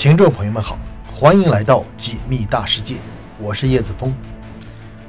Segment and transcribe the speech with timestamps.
[0.00, 0.78] 听众朋友们好，
[1.12, 2.94] 欢迎来到解密大世界，
[3.38, 4.10] 我是叶子峰。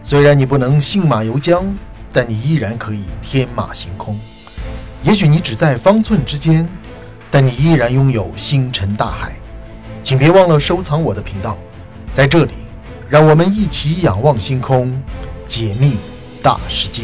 [0.03, 1.63] 虽然你不能信马由缰，
[2.11, 4.19] 但你依然可以天马行空。
[5.01, 6.67] 也许你只在方寸之间，
[7.31, 9.31] 但你依然拥有星辰大海。
[10.03, 11.57] 请别忘了收藏我的频道，
[12.13, 12.51] 在这里，
[13.07, 15.01] 让我们一起仰望星空，
[15.45, 15.95] 解密
[16.43, 17.03] 大世界。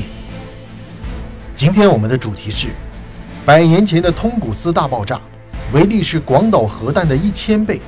[1.56, 2.68] 今天我们的主题是
[3.46, 5.22] 百年前的通古斯大爆炸。
[5.74, 7.82] 威力是广岛核弹的一千倍，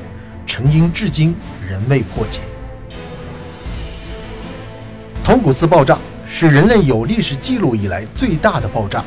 [0.45, 1.33] 成因至今
[1.69, 2.41] 仍未破解。
[5.23, 5.97] 铜鼓寺爆炸
[6.27, 9.01] 是人类有历史记录以来最大的爆炸，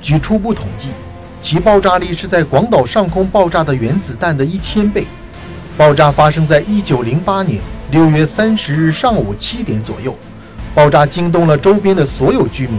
[0.00, 0.88] 据初步统计，
[1.40, 5.04] 其爆炸力是在广岛上空爆炸的原子弹的一千倍。
[5.76, 7.60] 爆炸发生在一九零八年
[7.90, 10.16] 六月三十日上午七点左右，
[10.76, 12.78] 爆炸惊动了周边的所有居民。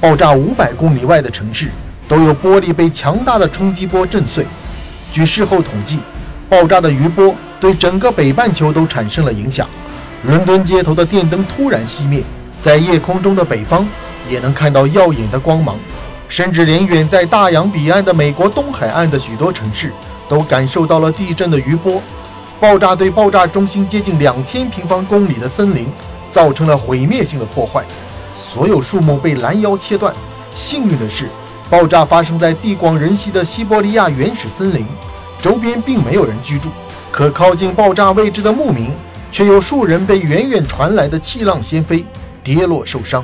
[0.00, 1.68] 爆炸五百公里外的城市
[2.06, 4.46] 都有玻璃被强大的冲击波震碎。
[5.10, 5.98] 据事后统计，
[6.48, 9.66] 爆炸的余波对整个北半球都产生了影响。
[10.24, 12.22] 伦敦街头的电灯突然熄灭，
[12.60, 13.86] 在夜空中的北方
[14.28, 15.76] 也能看到耀眼的光芒，
[16.28, 19.92] 甚至连远在大洋彼岸的美国东海岸的许多城市
[20.28, 22.02] 都感受到了地震的余波。
[22.60, 25.86] 爆炸对爆炸中心接近两千平方公里的森林
[26.30, 27.84] 造成了毁灭性的破坏，
[28.34, 30.12] 所有树木被拦腰切断。
[30.54, 31.28] 幸运的是。
[31.70, 34.86] 爆炸发生在地广人稀的西伯利亚原始森林，
[35.38, 36.70] 周边并没有人居住。
[37.10, 38.90] 可靠近爆炸位置的牧民，
[39.30, 42.06] 却有数人被远远传来的气浪掀飞，
[42.42, 43.22] 跌落受伤。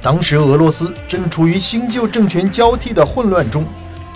[0.00, 3.66] 当时俄罗斯正处于新旧政权交替的混乱中，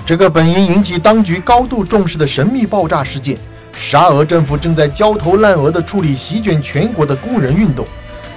[0.07, 3.37] 这个本应引起当局高度重视的神秘爆炸事件，
[3.75, 7.85] 沙俄政府正在焦头烂额地处理席卷全国的工人运动，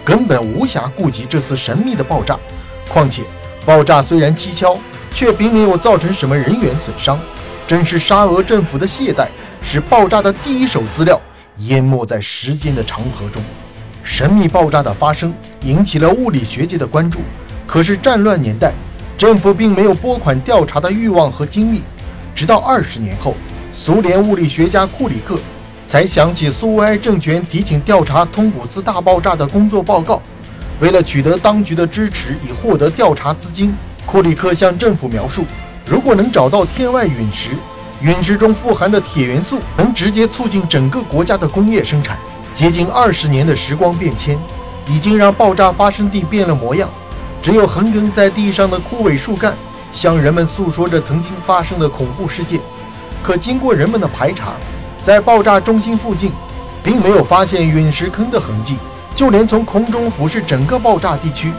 [0.03, 2.37] 根本无暇顾及这次神秘的爆炸。
[2.89, 3.21] 况且，
[3.65, 4.77] 爆炸虽然蹊跷。
[5.15, 7.17] 却并没有造成什么人员损伤，
[7.65, 9.27] 正是沙俄政府的懈怠，
[9.63, 11.19] 使爆炸的第一手资料
[11.59, 13.41] 淹没在时间的长河中。
[14.03, 17.19] 神秘爆炸的发生引起了物理学界的关注，
[17.65, 18.73] 可是战乱年代，
[19.17, 21.81] 政府并没有拨款调查的欲望和精力。
[22.35, 23.33] 直到二十年后，
[23.73, 25.39] 苏联物理学家库里克
[25.87, 30.21] 才想起苏维埃政权提请调查通古斯大爆炸的工作报告，
[30.81, 33.73] 为了取得当局的支持，以获得调查资金。
[34.15, 35.43] 库里克向政府描述，
[35.85, 37.49] 如果能找到天外陨石，
[37.99, 42.17] 陨石中富含的铁元素能直接促进整个国家的工业生产。
[42.53, 44.39] 接近二十年的时光变迁，
[44.87, 46.89] 已经让爆炸发生地变了模样。
[47.41, 49.53] 只有横亘在地上的枯萎树干，
[49.91, 52.61] 向人们诉说着曾经发生的恐怖事件。
[53.21, 54.53] 可经过人们的排查，
[55.03, 56.31] 在爆炸中心附近，
[56.81, 58.77] 并没有发现陨石坑的痕迹，
[59.13, 61.51] 就连从空中俯视整个爆炸地区。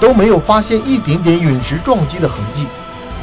[0.00, 2.66] 都没有发现一点点陨石撞击的痕迹。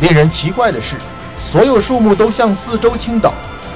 [0.02, 0.96] 令人奇怪的是，
[1.40, 3.34] 所有树木都向四周倾倒，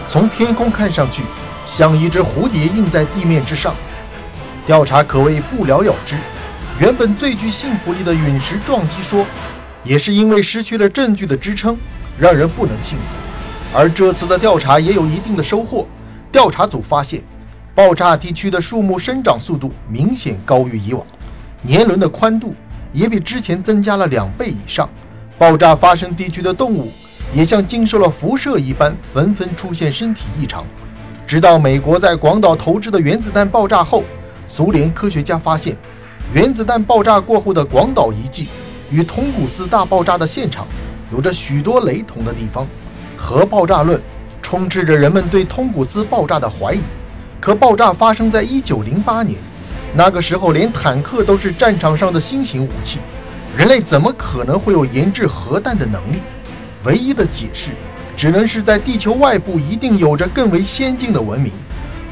[0.07, 1.23] 从天空看上去
[1.65, 3.73] 像一只蝴蝶印在地面之上。
[4.65, 6.15] 调查可谓不了了之。
[6.79, 9.25] 原本最具信服力的陨石撞击说，
[9.83, 11.77] 也是因为失去了证据的支撑，
[12.17, 13.77] 让人不能信服。
[13.77, 15.87] 而这次的调查也有一定的收获。
[16.31, 17.23] 调查组发现，
[17.73, 21.05] 爆炸地区的树木生长速度明显高于以往，
[21.61, 22.55] 年轮的宽度。
[22.95, 24.89] 也比之前增加了两倍以上。
[25.37, 26.89] 爆炸发生地区的动物
[27.33, 30.63] 也像经受了辐射一般，纷纷出现身体异常。
[31.27, 34.03] 直到美国在广岛投掷的原子弹爆炸后，
[34.47, 35.75] 苏联科学家发现，
[36.33, 38.47] 原子弹爆炸过后的广岛遗迹
[38.89, 40.65] 与通古斯大爆炸的现场
[41.11, 42.65] 有着许多雷同的地方。
[43.17, 43.99] 核爆炸论
[44.41, 46.79] 充斥着人们对通古斯爆炸的怀疑。
[47.41, 49.37] 可爆炸发生在一九零八年。
[49.97, 52.99] 那个时候，连坦克都是战场上的新型武器，
[53.57, 56.21] 人类怎么可能会有研制核弹的能力？
[56.83, 57.71] 唯一的解释，
[58.17, 61.49] 只能是在地球外部一定有着更为先进的文明。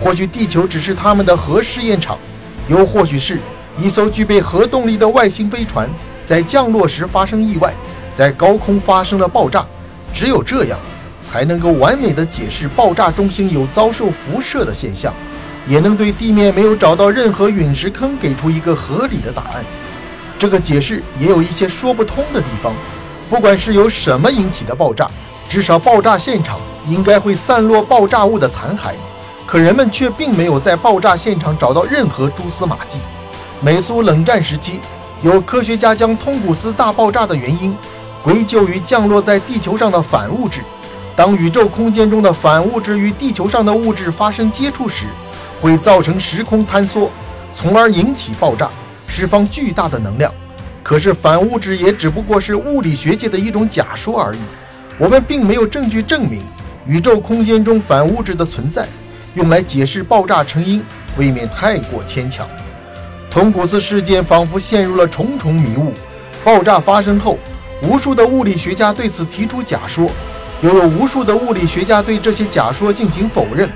[0.02, 2.18] 或许地球只是他们的核试验场，
[2.70, 3.38] 又或许是
[3.78, 5.90] 一艘具备核动力的外星飞船
[6.26, 7.74] 在降落时发生意外，
[8.14, 9.66] 在高空发生了爆炸。
[10.14, 10.80] 只有这样，
[11.20, 15.14] 才能够完美的解释爆炸中心有遭受辐射的现象。
[15.68, 19.64] 也能对地面没有找到任何陨石坑给出一个合理的答案。
[20.38, 22.74] 这个解释也有一些说不通的地方。
[23.30, 25.10] 不管是由什么引起的爆炸，
[25.50, 28.92] 至少爆炸现场应该会散落爆炸物的残骸。
[29.46, 33.00] 可人们却并没有在爆炸现场找到任何蛛丝马迹。
[33.62, 34.80] 美苏冷战时期，
[35.22, 37.76] 有科学家将通古斯大爆炸的原因
[38.22, 40.62] 归咎于降落在地球上的反物质。
[41.16, 45.06] 当宇宙空间中的反物质与地球上的物质发生接触时，
[45.64, 47.10] 会造成时空坍缩，
[47.56, 48.70] 从而引起爆炸，
[49.08, 50.30] 释放巨大的能量。
[50.84, 54.40] 可是反物质也只不过是物理学界的一种假说而已。
[54.98, 56.44] 我们并没有证据证明
[56.86, 58.86] 宇宙空间中反物质的存在，
[59.36, 60.84] 用来解释爆炸成因，
[61.16, 62.46] 未免太过牵强。
[63.32, 65.94] 通古斯事件仿佛陷入了重重迷雾。
[66.44, 67.40] 爆炸发生后，
[67.82, 70.12] 无数的物理学家对此提出假说，
[70.62, 73.70] 又有无数的物理学家对这些假说进行否认。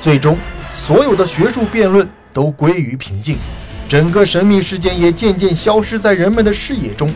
[0.00, 0.36] 最终，
[0.72, 3.36] 所有的学术辩论都归于平静，
[3.88, 7.12] 整个神秘事件也渐渐消失在人们的视野中。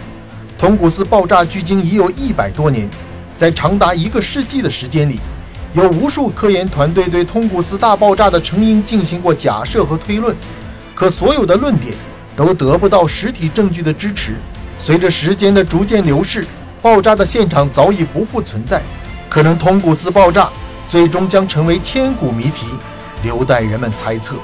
[0.58, 2.88] 通古斯爆炸距今已有一百多年，
[3.36, 5.18] 在长达一个世纪的时间里，
[5.74, 10.34] 有无数科研团队对通古斯大爆炸的成因进行过假设和推论，
[10.94, 11.94] 可所有的论点
[12.36, 14.34] 都得不到实体证据的支持。
[14.78, 16.44] 随着时间的逐渐流逝，
[16.80, 18.82] 爆炸的现场早已不复存在，
[19.28, 20.48] 可能通古斯爆炸。
[20.88, 22.66] 最终将成为千古谜题，
[23.22, 24.36] 留待人们猜测。